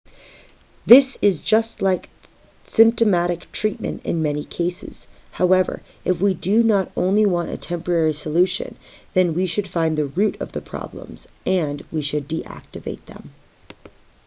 [0.83, 2.09] this is just like
[2.65, 8.77] symptomatic treatment in many cases however if we do not only want a temporary solution
[9.13, 13.29] then we should find the root of the problems and we should deactivate them